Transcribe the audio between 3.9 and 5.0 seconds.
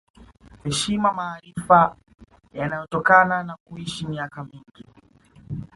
miaka mingi